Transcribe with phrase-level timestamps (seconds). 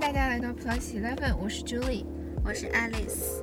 [0.00, 2.04] 大家来到 Plus Eleven，我是 Julie，
[2.44, 3.42] 我是 Alice。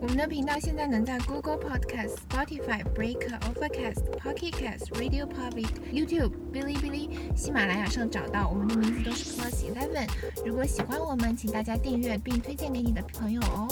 [0.00, 8.48] 我们的频道现在能在 Google Podcast、Spotify、Breaker、Overcast、Pocket Cast、Radio Public、YouTube、哔哩哔哩、喜马拉雅上找到。
[8.48, 10.08] 我们的名字都是 Plus Eleven。
[10.44, 13.68] 如果喜欢我们，请大家订阅并推荐给你的朋友哦。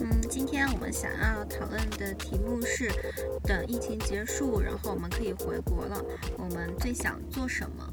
[0.00, 2.90] 嗯，今天我们想要讨论的题目是：
[3.44, 6.04] 等疫情结束，然后我们可以回国了，
[6.36, 7.88] 我们最想做什么？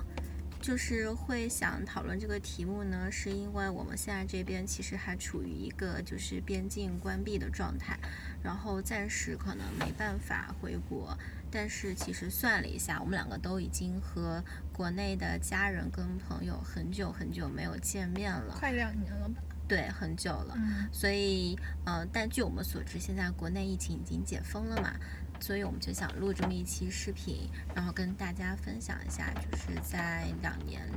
[0.62, 7.98] 就是会想讨论这个题目呢，是因为我们现在这边其实还处于一个就是边境关闭的状态，
[8.44, 11.18] 然后暂时可能没办法回国。
[11.50, 19.42] 但是其实算了一下，我们两个都已经和国内的家人跟朋友很久很久没有见面了，快两年了吧？
[19.68, 20.58] 对，很久了。
[20.94, 24.94] 所以，呃，但据我们所知，现在国内疫情已经解封了嘛。
[25.42, 30.88] 所以我们就想录这么一期视频，然后跟大家分享一下，就是在两年，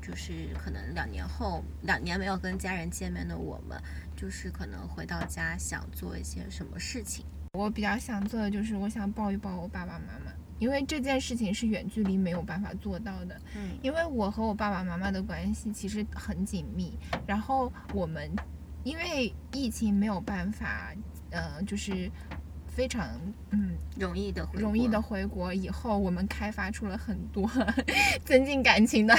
[0.00, 3.76] 就是可能两年后，两年没有跟家人见面的我们，
[4.16, 7.26] 就是可能回到家想做一些什么事情。
[7.54, 13.40] 我比较想做的就是，我想抱一抱我爸爸妈妈，因为这件事情是远距离没有办法做到的。
[13.56, 16.96] 嗯，因为我和我爸爸妈妈的关系其实很紧密，
[17.26, 18.30] 然后我们
[18.84, 20.94] 因为疫情没有办法，
[21.30, 22.08] 呃，就是。
[22.78, 23.08] 非常
[23.50, 27.50] 嗯容易的容易的回国以后，我们开发出了很多
[28.24, 29.12] 增进感情的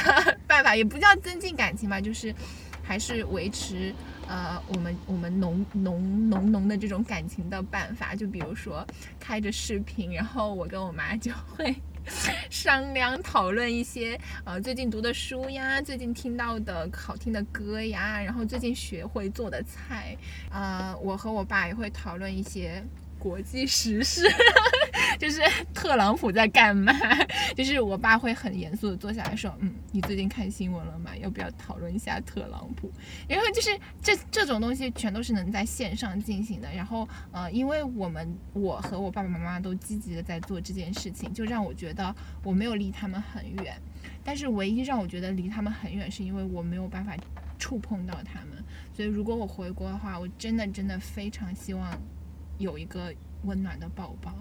[0.47, 2.33] 办法，也不叫增进感情吧，就是
[2.81, 3.93] 还是维持
[4.29, 8.15] 呃我们我们浓浓浓浓的这种感情的办法。
[8.15, 8.87] 就比如说
[9.19, 11.75] 开着视频，然后我跟我妈就会
[12.49, 20.15] 商量讨论一些呃最近读的书呀，最近听到的好听的歌呀，然后最近学会做的菜
[20.49, 22.81] 啊，我和我爸也会讨论一些。
[23.19, 24.23] 国际时事，
[25.19, 25.41] 就是
[25.73, 26.93] 特朗普在干嘛？
[27.55, 31.11] 就是我爸会很严肃的坐下来说：“嗯，你最近看新闻了吗？
[31.21, 32.89] 要不要讨论一下特朗普？”
[33.27, 36.71] 然后就是这这种东西全都是能在线上进行的。
[36.73, 43.75] 然后呃，因为我们我和我爸爸妈妈都积极的在做这件事情，就让我觉得我没有离他们很远。
[44.23, 47.15] 但是唯一让我觉得离他们很远，是因为我没有办法
[47.57, 48.63] 触碰到他们。
[48.95, 51.91] 所以如果我回国的话，我真的真的非常希望。
[52.59, 53.11] 有一个
[53.45, 54.35] 温暖的宝宝，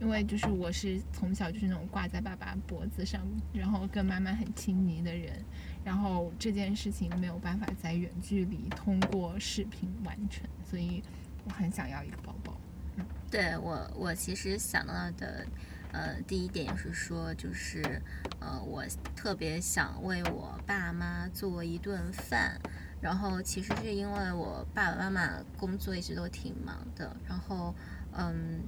[0.00, 3.20] 因为就是我是从小就是那种挂在爸爸脖子上，
[3.52, 5.44] 然后跟妈妈很亲昵的人，
[5.84, 11.02] 然后这件事情没有办法在远距离通过视频完成，所以
[11.44, 12.58] 我很想要一个宝宝。
[12.96, 15.46] 嗯，对我我其实想到的，
[15.92, 18.02] 呃，第一点是说，就是
[18.40, 18.82] 呃，我
[19.14, 22.58] 特别想为我爸妈做一顿饭。
[23.02, 27.74] 然后其实是因为我爸爸妈妈工作一直都挺忙的，然后
[28.12, 28.62] 嗯，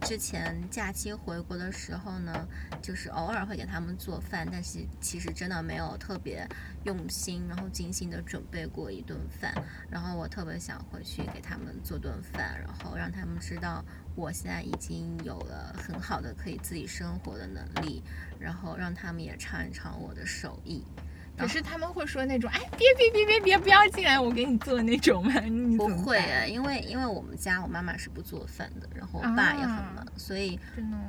[0.00, 2.48] 之前假期回国的时候呢，
[2.82, 6.46] 就是偶尔会给他们做饭，但是其实真的没有特别
[6.84, 9.54] 用心，然后精心的准备过一顿饭。
[9.88, 13.84] 然后我特别想回去给他们做顿饭，然后让他们知道
[14.16, 18.02] 我现在已经有了很好的可以自己生活的能力，
[18.40, 20.82] 然后让他们也尝一尝我的手艺。
[21.36, 25.34] 可是他们会说那种，哎，别别别别别，不要进来，我给你做那种吗？
[25.76, 30.58] 不会啊，因为因为我们家我妈妈是不做饭的，然后我爸也很忙，所以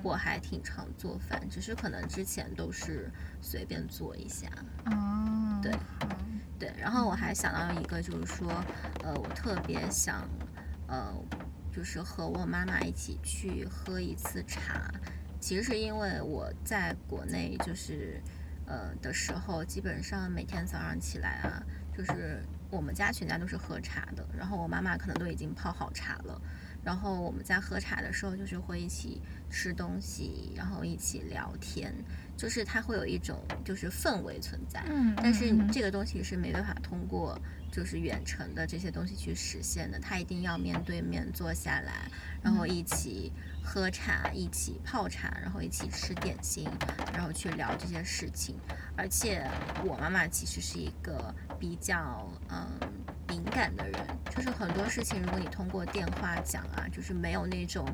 [0.03, 3.09] 我还挺常做饭，只是可能之前都是
[3.41, 4.47] 随便做一下。
[4.85, 5.71] 哦，对，
[6.59, 8.51] 对，然后我还想到一个，就是说，
[9.03, 10.27] 呃，我特别想，
[10.88, 11.13] 呃，
[11.73, 14.91] 就是和我妈妈一起去喝一次茶，
[15.39, 18.21] 其实是因为我在国内就是。
[18.67, 21.63] 呃的时候，基本上每天早上起来啊，
[21.97, 26.39] 就是我们家全家都是喝茶的，然后我妈妈可能都已经泡好茶了，
[26.83, 31.94] 然后我们在喝茶的时候，就是会一起吃东西，然后一起聊天，
[32.35, 37.39] 就是它会有一种就是氛围存在，嗯，但是这个东西是没办法通过
[37.72, 42.11] 就是远程的这些东西去实现的，它一定要面对面坐下来，
[42.44, 43.31] 然后一起。
[43.69, 46.69] 喝茶，一起泡茶，然后一起吃点心，
[47.13, 48.56] 然后去聊这些事情。
[48.95, 49.45] 而且
[49.83, 52.65] 我妈妈其实是一个比较嗯
[53.27, 54.01] 敏感的人，
[54.33, 57.86] 就是很多事情如果你通过电话讲啊，就是没有那种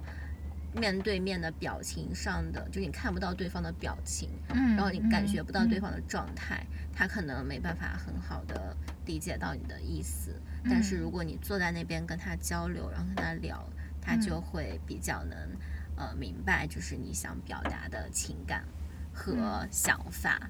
[0.75, 6.63] 面对面的表情上的，就你看不到对方的表情，嗯，然后你感觉不到对方的状态，
[6.93, 8.77] 他可能没办法很好的
[9.07, 10.39] 理解到你的意思。
[10.63, 13.67] 但是如果你坐在那边跟他交流，然后跟他聊。
[14.05, 15.37] 他就会比较能，
[15.95, 18.63] 呃，明白就是你想表达的情感
[19.13, 20.49] 和想法。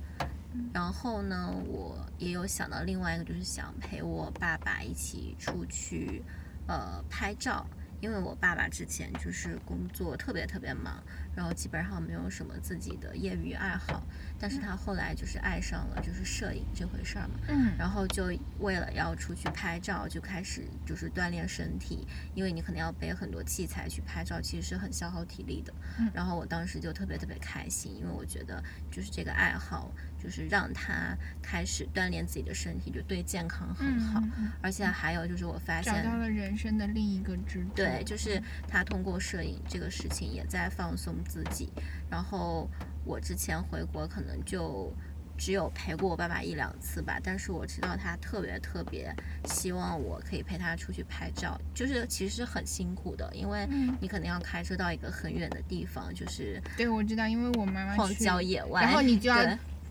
[0.74, 6.24] 然后呢，我也有想到另外一个，就是想陪我爸爸一起出去，
[6.68, 7.66] 呃，拍照。
[8.02, 11.02] 因为我爸爸之前就是工作特别特别忙，
[11.36, 14.04] 然后基本上没有什么自己的业余爱好。
[14.40, 18.26] 但是他后来就是爱上了就是摄影这回事儿嘛，嗯，然后就
[18.60, 25.74] 为了要出去拍照，就开始就是锻炼身体，因为你可能要背很多器材去拍照，其实是很消耗体力的。
[26.00, 29.90] 嗯然后我当时就特别特别开心，因为我觉得就是这个爱好，
[30.22, 34.22] 就是让他开始锻炼自己的身体，就对健康很好。
[34.62, 37.72] 而且还有就是我发现找现，到了人生的另一个支柱。
[37.76, 41.70] 对，就是他通过摄影这个事情也在放松自己。
[42.10, 42.70] 然后
[43.06, 44.92] 我之前回国可能就
[45.38, 49.14] 只有陪过我爸爸一两次吧，但是我知道他特别特别
[49.46, 53.98] 希望我可以陪他出去拍照，就是其实很辛苦的，因为嗯。
[54.00, 59.38] 你可能要开车到一个很远的地方，就是对，我知道，因为我妈妈荒去郊野外，然后你就要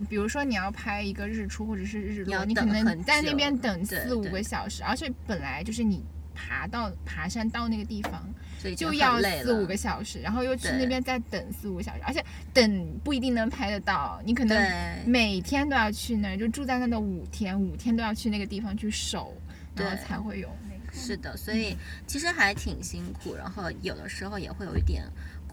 [0.08, 8.23] 比如说你要拍一个日出或者是日落，你你可能在那边等四五个小时，而且本来就是你爬到爬山到那个地方
[8.76, 14.56] 就要四五个小时，然后又去那边再等四五个小时，而且等不一定能拍得到，你可能
[15.06, 19.34] 每天都要去那儿，就住在那的五天，五天都要去那个地方去守，
[19.75, 20.82] 然后才会有那个。
[20.94, 21.75] 是的，所以
[22.06, 25.05] 其实还挺辛苦，然后有的时候也会有一点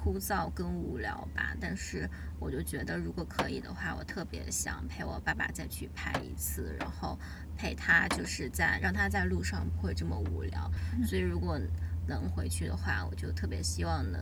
[0.02, 1.56] 枯燥跟无聊吧。
[1.60, 2.10] 但是
[2.40, 7.18] 我就觉得，如果可以的话，我特别想陪我爸爸再去拍一次，然后
[7.58, 10.72] 陪他就是在让他在路上不会这么无聊。
[11.06, 11.60] 所以如果
[12.08, 14.22] 能回去的话，我就特别希望能，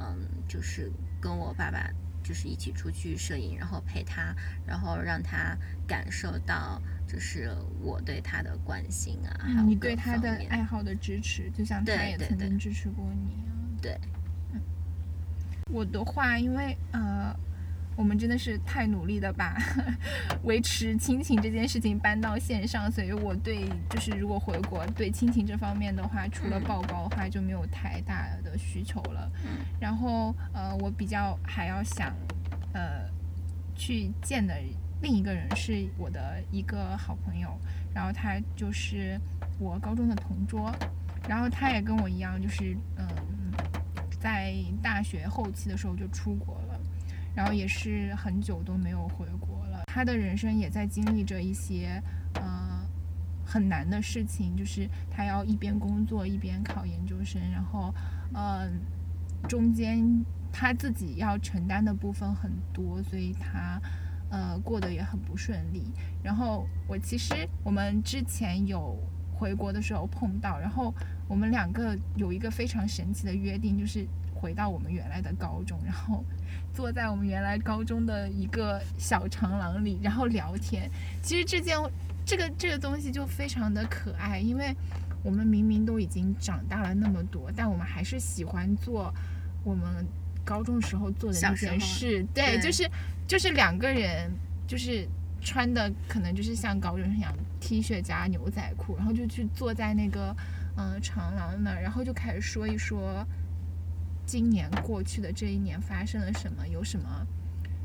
[0.00, 0.90] 嗯，就是
[1.20, 1.88] 跟我爸爸。
[2.24, 4.32] 就是一起出去摄影，然后陪他，
[4.64, 5.58] 然后让他
[5.88, 13.42] 感受到就是我对他的关心啊，还有嗯，你对他的爱好的支持，就像他对也曾经支持过你。
[13.82, 13.98] 对，
[15.72, 17.34] 我的话，因为呃，
[17.96, 19.56] 我们真的是太努力的把
[20.44, 29.30] 维持亲情这件事情搬到线上，所以我对就是如果回国对亲情这方面的话，除了嗯报告的话就没有太大的需求了。
[29.44, 32.14] 嗯然后呃，我比较还要想
[32.72, 33.08] 呃
[33.74, 34.54] 去见的
[35.00, 37.48] 另一个人是我的一个好朋友，
[37.94, 39.18] 然后他就是
[39.58, 40.72] 我高中的同桌，
[41.28, 43.06] 然后他也跟我一样，就是嗯、
[44.22, 46.80] 在大学后期的时候就出国了，
[47.34, 49.82] 然后也是很久都没有回国了。
[49.88, 52.00] 他的人生也在经历着一些
[52.34, 52.86] 呃
[53.44, 57.92] 很难的事情，就是他要一边工作一边考研究生，然后
[58.32, 58.70] 呃
[59.48, 63.82] 中间他自己要承担的部分很多，所以他
[64.30, 65.90] 呃过得也很不顺利。
[66.22, 67.34] 然后我其实
[67.64, 68.96] 我们之前有
[69.34, 70.94] 回国的时候碰到，然后
[71.28, 76.24] 我们两个有一个非常神奇的约定，就是回到我们原来的高中，然后
[76.74, 80.90] 坐在我们原来高中的一个小长廊里，然后聊天。
[81.22, 81.76] 其实这件
[82.24, 84.74] 这个这个东西就非常的可爱，因为
[85.22, 89.12] 我们明明都已经长大了那么多，但我们还是喜欢做
[89.64, 90.06] 我们
[90.44, 92.26] 高中时候做的那件事。
[92.34, 92.90] 对，对就是
[93.26, 94.30] 就是两个人
[94.66, 95.06] 就是
[95.40, 100.34] 穿的可能就是像高中生一样 T 恤加牛仔裤，然后就去坐在那个
[100.76, 103.26] 嗯、呃长廊那儿，然后就开始说一说
[104.24, 107.26] 今年过去的这一年发生了什么，有什么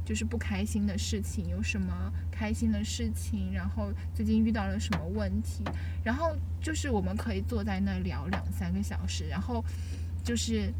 [0.06, 5.64] 就是不开心的事情，有什么开心的事情，然后最近遇到了什么问题，
[6.04, 9.64] 然后就是我们可以坐在那儿聊两三个小时，然后
[10.24, 10.72] 就是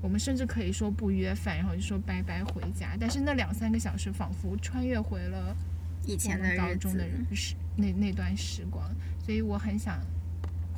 [0.00, 5.56] 我们甚至可以说不约饭，然后就说拜拜回家，但是那两三个小时仿佛穿越回了
[6.04, 8.88] 以前的高中的人时那那段时光，
[9.24, 9.98] 所以我很想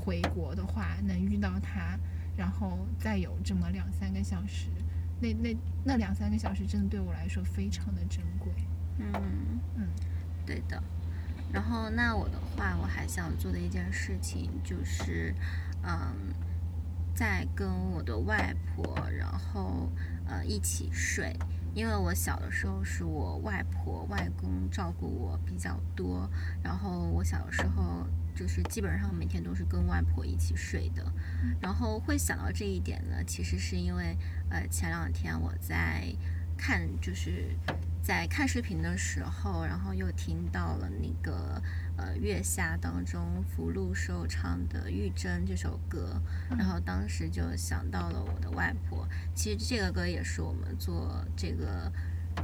[0.08, 1.98] 回国的话能遇到他，
[2.34, 4.70] 然后再有这么两三个小时，
[5.20, 8.50] 那那那两三个小时真的对我来说非常的珍贵。
[8.96, 9.12] 嗯
[9.76, 9.86] 嗯，
[10.46, 10.82] 对的。
[11.52, 15.34] 然后那我的话，我还想做的一件事情就是，
[15.82, 16.32] 嗯，
[17.14, 19.90] 在跟我的外婆，然后
[20.26, 21.36] 呃一起睡。
[21.74, 26.28] 因为我小的时候是我外婆、外公照顾我比较多，
[26.62, 28.06] 然后我小的时候
[28.38, 31.04] 就是基本上每天都是跟外婆一起睡的。
[31.61, 34.16] 然后会想到这一点呢，其实是因为
[34.50, 36.14] 呃前两天我在
[36.57, 37.57] 看就是
[38.02, 41.62] 在看视频的时候，然后又听到了那个
[41.97, 49.07] 呃月下当中福禄寿唱的《玉珍》这首歌，然后当时就想到了我的外婆。
[49.35, 51.92] 其实这个歌也是我们做这个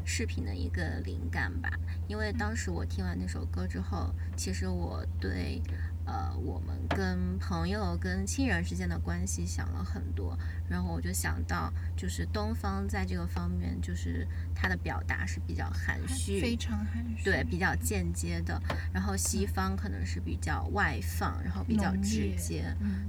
[0.05, 1.71] 视频的一个灵感吧，
[2.09, 5.63] 因为当时我听完那首歌之后，其实我对
[6.07, 18.61] 呃，我们跟朋友、跟亲人之间的关系想了很多，然后我就想到，就是东方在这个方面，就是他的表达是比较含蓄，非常含蓄，对，比较间接的。
[18.93, 22.67] 然后西方可能是比较外放，然后比较直接，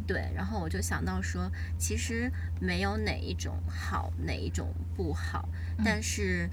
[0.08, 0.32] 对。
[0.34, 5.50] 然后我就想到说，其实没有哪一种好，哪一种不好，
[5.84, 6.50] 但是。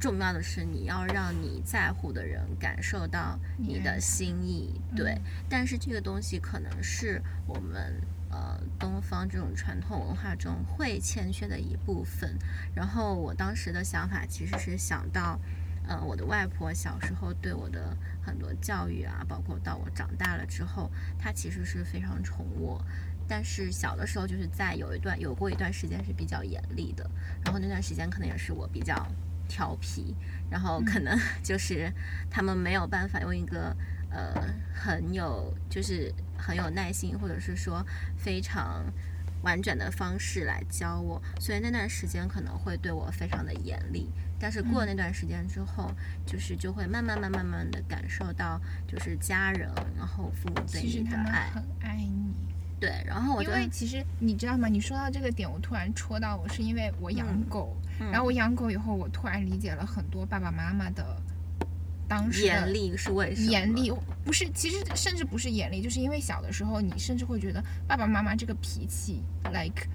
[0.00, 5.20] 重要的是，你要让你在乎的人感受到你的心意，对。
[5.46, 12.34] 但是这个东西可能是我们呃东方这种传统文化中会欠缺的一部分。
[12.74, 15.38] 然后我当时的想法其实是想到，
[15.86, 22.82] 呃，我的外婆小时候对我的很多教育啊，包括到我长大了之后，她其实是非常宠我。
[23.28, 27.08] 但是小的时候就是在有一段有过一段时间是比较严厉的，
[27.44, 29.06] 然后那段时间可能也是我比较。
[29.50, 30.14] 调皮，
[30.48, 31.92] 然后可能 就是
[32.30, 33.76] 他们没有办法用一个
[34.08, 34.32] 呃
[34.72, 37.84] 很有就是很有耐心，或者是说
[38.16, 38.84] 非常
[39.42, 44.08] 婉转的方式来教我，所以那段时间可能会对我非常的严厉。
[44.38, 45.92] 但是过那段时间之后，
[46.24, 52.32] 就是就会慢慢慢慢慢的感受到，就是家人然后父母对你的爱，很爱你。
[52.80, 54.66] 对，然后我因为其实你知道吗？
[54.66, 57.76] 你说到这个点，我突然戳到我，是因为我养狗。
[58.10, 61.20] 然后我养狗以后，我突然理解了很多爸爸妈妈的
[62.08, 63.50] 当时严厉是为什么？
[63.50, 63.92] 严厉
[64.24, 69.86] 不是，其实甚至不是严厉，就是因为小的时候，你甚至会觉得爸爸妈妈这个脾气，like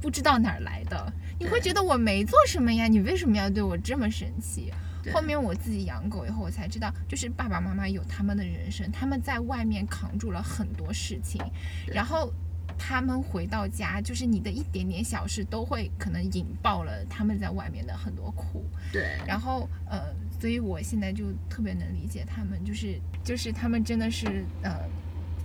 [0.00, 4.72] 不知道哪儿来的，你会觉得我没做什么呀，你为什么要对我这么生气？
[5.12, 11.40] 后面我自己养狗以后，我才知道，就是爸爸妈妈有他们的人生，他们在外面扛住了很多事情，
[11.86, 12.32] 然后。
[12.78, 18.64] 他们回到家，就是你的一点点小事都会可能引爆了他们在外面的很多苦。
[18.92, 19.18] 对。
[19.26, 24.76] 然后呃，所以我现在就特别能理解他们，就是就是他们真的是呃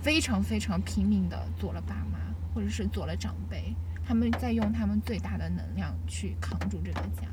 [0.02, 2.20] 非常非常拼命的做了爸妈，
[2.54, 7.28] 或者是做了长辈，他们在用他们最大的能量去扛住这个家。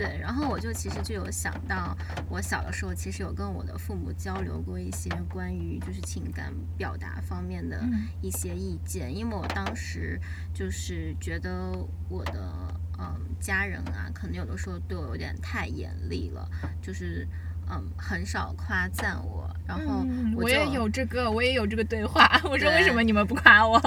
[0.00, 1.94] 对，然后我就其实就有想到，
[2.30, 7.78] 我小的时候其实有跟我的父母交流过一些关于就是情感表达方面的
[8.22, 10.18] 一些意见，因为我当时
[10.54, 11.70] 就是觉得
[12.08, 12.50] 我的
[12.98, 16.48] 嗯家人啊，可能有的时候对我有点太严厉了，
[16.80, 17.28] 就是。
[17.72, 22.28] 嗯，很少夸赞我，然后我也有这个，我也有这个对话。
[22.44, 23.80] 我说为什么你们不夸我？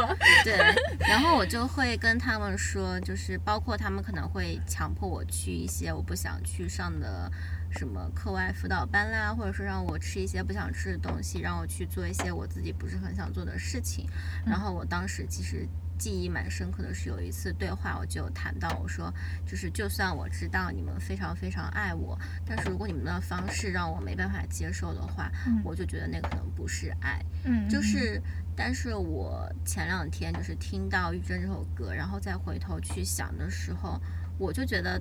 [0.44, 0.56] 对，
[1.00, 7.30] 然后我就会跟他们说，就是包括他们可能会强迫我去一些我不想去上的
[7.72, 14.08] 什么课外辅导班啦，或者说让我吃一些不想吃的东西，让我去做一些我自己不是很想做的事情。
[14.46, 15.68] 然后我当时其实。
[15.98, 19.14] 记忆蛮深刻的是有一次对话，我就谈到我说，
[19.46, 25.32] 就是就算我知道你们非常非常爱我，但是如果你们的方式让我没办法接受的话，
[25.64, 27.24] 我就觉得那可能不是爱。
[27.46, 28.22] 嗯，就是，
[28.56, 34.02] 但是我前两天就是听到《玉珍》这首歌，然后再回头去想的时候，
[34.38, 35.00] 我就觉得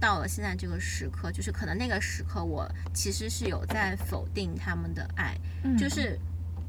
[0.00, 5.36] 到了现在这个时刻，就是可能那个时刻我其实是有在否定他们的爱，
[5.76, 6.18] 就是。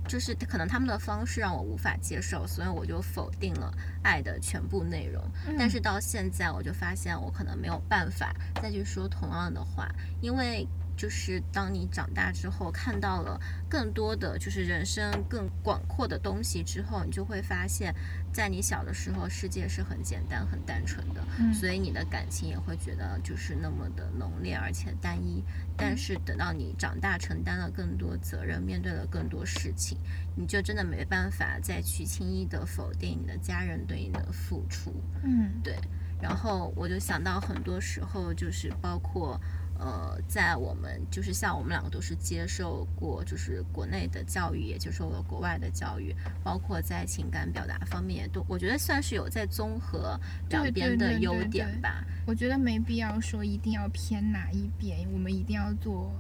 [0.09, 3.71] 就是可能他们的方式让我无法接受，所以我就否定了
[4.03, 5.23] 爱的全部内容。
[5.57, 9.87] 但是到现在，我就发现我可能没有办法再去说同样的话，
[10.19, 10.67] 因为。
[10.99, 13.39] 就是当你长大之后，看到了
[13.69, 17.95] 更多的就是人生更广阔的东西之后，你就会发现，
[18.33, 25.41] 在你小的时候，世界是很简单、很单纯的，所以你的感情也会觉得就是那么的浓烈而且单一。
[25.77, 29.97] 但是等到你长大，承担了更多责任，面对了更多事情，
[30.35, 34.93] 你就真的没办法再去轻易的否定你的家人对你的付出。
[35.23, 35.79] 嗯，对。
[36.21, 39.39] 然后我就想到很多时候，就是包括。
[39.79, 50.19] 呃，在我们就是像我们两个都是接受过，就是国内的教育，也接受了国外的教育，包括在情感表达方面，也都我觉得算是有在综合
[50.49, 52.03] 两边的优点吧。
[52.27, 56.11] 我觉得没必要说一定要偏哪一边，我们一定要做。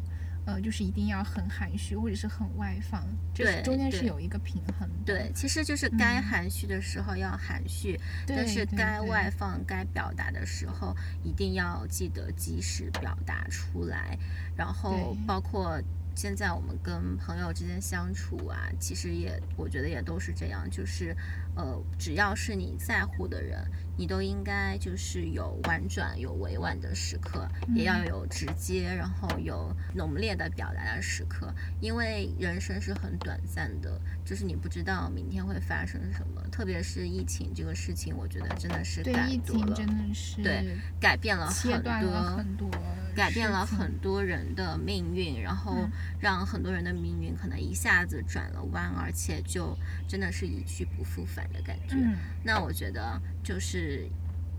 [0.49, 3.03] 呃，就是一定要很含蓄，或者是很外放，
[3.35, 4.89] 对，中间是有一个平衡。
[5.05, 14.17] 对，其实就是该含蓄的时候要含蓄，但是该外放、该表达的时候，一定要记得及时表达出来。
[14.57, 15.79] 然后，包括
[16.15, 21.15] 现在我们跟朋友之间相处啊，其实也我觉得也都是这样，就是
[21.55, 23.63] 呃，只要是你在乎的人。
[23.99, 31.53] 你都应该就是有婉转、有委婉的时刻，也要有直接，然后有浓烈的表达的时刻。
[31.79, 36.41] 因为人生是很短暂的，就是你不知道明天会发生什么。
[36.49, 41.91] 特别是疫情这个事情，我觉得真的是对改疫情多了，真的是对改变了很多。
[42.39, 42.71] 很多，
[43.13, 43.89] 改变了很。
[44.01, 45.91] 多人的命运，然后嗯
[46.21, 49.77] 让很多人的命运可能一下子转了弯，而且就
[50.07, 51.95] 真的是一去不复返的感觉。
[51.95, 52.15] 嗯，
[52.45, 53.88] 那我觉得就是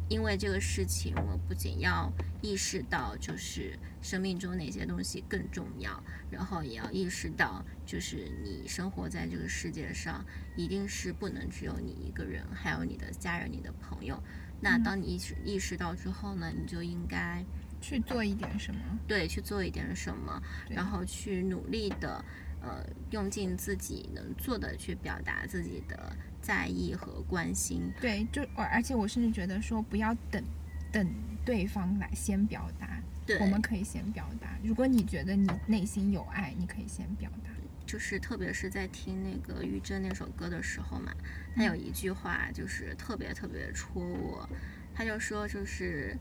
[0.08, 10.24] 因为这个事情，我不仅要意识到就是生命中哪些东西更重要，然后也要意识到就是你生活在这个世界上，
[10.56, 14.20] 一定是不能只有你一个人，还有你的家人、你的朋友。
[14.60, 17.44] 那嗯当你意识意识到之后呢，你就应该
[17.80, 22.24] 去做一点什么，对去做一点什么，然后去努力的，
[22.60, 26.14] 呃，用尽自己能做的去表达自己的
[26.50, 27.92] 在意和关心。
[28.00, 30.42] 对，就我而且我甚至觉得说，不要等
[30.90, 31.06] 等
[31.44, 34.58] 对方来先表达，对，我们可以先表达。
[34.64, 37.50] 如果你觉得你内心有爱，你可以先表达。
[37.86, 41.14] 就是特别是在听那个于正那首歌的时候嘛，
[41.54, 44.48] 他有一句话就是特别特别戳我，
[44.92, 46.16] 他就说就是，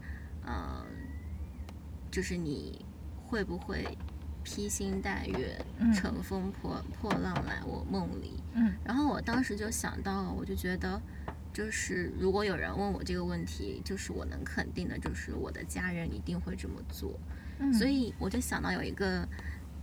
[0.45, 0.85] 呃，
[2.11, 2.85] 就是你
[3.25, 3.97] 会不会
[4.43, 8.41] 披星戴月，嗯乘风破破浪来我梦里？
[8.53, 11.01] 嗯然后我当时就想到了，我就觉得，
[11.53, 17.19] 就是如果有人问我这个问题，就是我能肯定的，就是我的家人一定会这么做。
[17.59, 19.27] 嗯，所以我就想到有一个，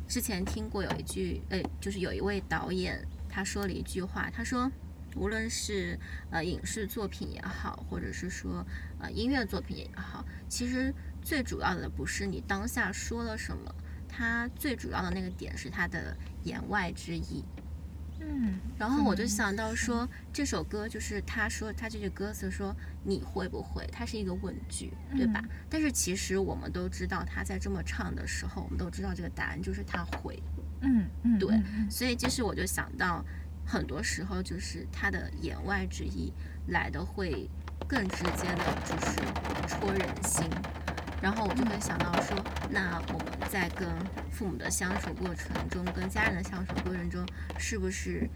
[0.09, 4.71] 之前听过有一句，呃，就是有一位导演他说了一句话，他说，
[5.15, 5.99] 无论是
[6.31, 8.67] 呃影视作品也好，或者是说
[8.99, 13.75] 呃音乐作品也好，其实最主要的不是你当下说了什么，
[14.17, 17.45] 它最主要的那个点是它的言外之意。
[18.19, 25.41] 嗯，然后我就嗯想到说，这首歌就是他说他这句歌词说你会不会，它是一个问句，对吧？
[25.43, 30.43] 嗯但是其实我们都知道，他在这么唱的时候，我们都知道这个答案就是他会。
[30.81, 33.23] 嗯嗯，对所以其实我就想到，
[33.67, 36.33] 很多时候就是他的言外之意
[36.69, 37.51] 来的会
[37.87, 40.49] 更直接的，就是戳人心。
[41.27, 42.41] 然后我就会想到说，
[42.71, 43.89] 那我们在跟
[44.31, 47.27] 父母的相处过程中，跟家人的相处过程中，
[47.59, 48.31] 是不是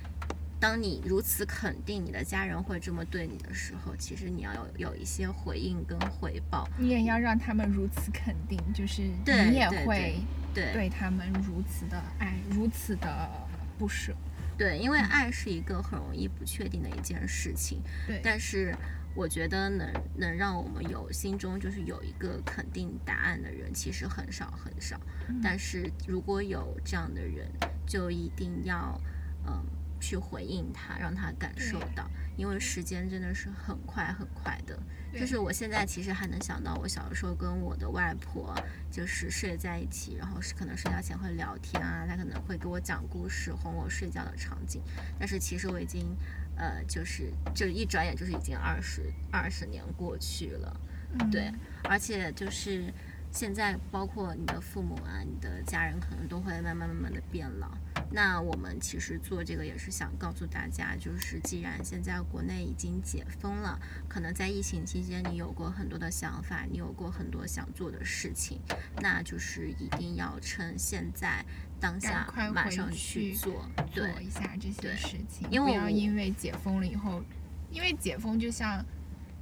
[0.58, 6.68] 当你如此肯定你的家人会这么对你的时候，其实你要有有一些回应跟回报。
[6.76, 10.16] 你也要让他们如此肯定，就是你也会
[10.52, 13.30] 对对他们如此的爱，如此的
[13.78, 14.12] 不舍。
[14.58, 17.80] 对，因为爱是一个很容易不确定的一件事情。
[18.08, 18.74] 对，但是
[19.14, 24.98] 我觉得能能让我们有心中就是有一个肯定答案的人，其实很少很少。
[25.28, 27.50] 嗯但是如果有这样的人，
[27.86, 29.00] 就一定要
[29.46, 29.64] 嗯
[30.00, 34.78] 去回应他，让他感受到，因为时间真的是很快很快的。
[35.12, 38.54] 就是我现在其实还能想到，我小的时候跟我的外婆
[38.92, 44.80] 就是睡在一起，然后是可能睡觉前会聊天啊，她可能会给我讲故事哄我睡觉的场景。
[45.18, 46.16] 但是其实我已经，
[46.56, 50.80] 呃，就是就一转眼就是已经二十二十年过去了，
[51.18, 51.52] 嗯对，
[51.84, 52.92] 而且就是
[53.30, 57.70] 现在包括你的父母啊，你的家人可能都会慢慢慢慢的变老。
[58.12, 68.58] 那我们其实做这个也是想告诉大家，就是既然现在国内已经解封了，可能在疫情期间你有过很多的想法，你有过很多想做的事情，
[69.00, 71.44] 那就是一定要趁现在
[71.78, 77.22] 当下快马上去去做，做一下这些事情，不要因为我因为解封了以后，
[77.70, 78.84] 因为解封就像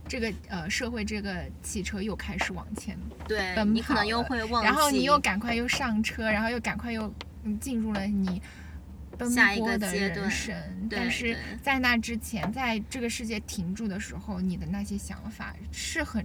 [0.07, 7.12] 这个呃社会这个汽车又开始往前，对，奔你可能又会忘记，然后你又赶快又上车，然后又赶快又
[7.44, 8.42] 嗯进入了你
[9.16, 10.55] 奔波的人生。
[10.90, 16.24] 但是在那之前，在这个世界停住的时候，你的那些想法是很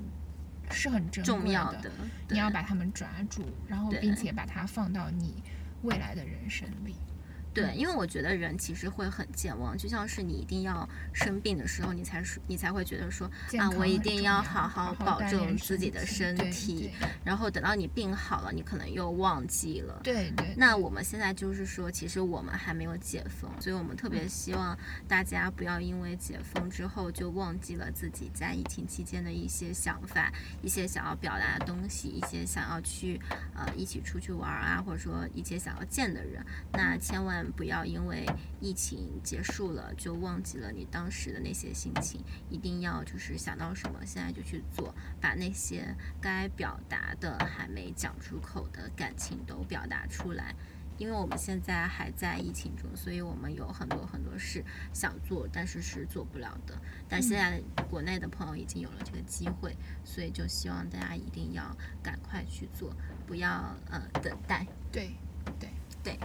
[0.71, 1.91] 是很珍贵的，重要的，
[2.29, 5.43] 你要把它们抓住，然后并且把它放到你
[5.83, 6.95] 未来的人生里。
[7.53, 16.91] 对，嗯因为我觉得人其实会很健忘，就像是你一定要生病的时候，你才是你才会觉得说啊，我一定要好好好保重自己的身体，
[17.23, 20.01] 然后等到你病好了，你可能又忘记了。
[20.03, 33.19] 对对，那我们现在就是说，其实我们还没有解封，所以我们特别希望大家不要因为解封之后就忘记了自己在疫情期间的一些想法、一些想要表达的东西、一些想要去
[33.55, 36.43] 呃一起出去玩啊，或者说一些想要见的人。
[36.71, 38.25] 那千万不要因为
[38.59, 50.55] 疫情结束了就忘记了你当时的那些心情，一定要就是想到什么现在就去做，把那些该表达的还没讲出口的感情都表达出来。
[50.99, 56.79] 因为我们现在还在疫情中，所以我们有很多很多事想做，但是是做不了的。
[57.09, 59.75] 但现在国内的朋友已经有了这个机会，
[60.05, 64.67] 所以就希望大家一定要赶快去做，不要呃等待。
[64.91, 65.15] 对，
[66.03, 66.19] 对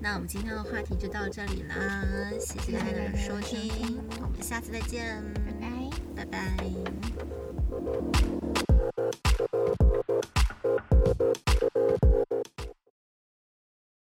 [0.00, 2.04] 那我们今天的话题就到这里啦
[2.38, 5.94] 谢谢大家的收听我们下次再见拜拜。
[6.14, 6.54] 拜拜。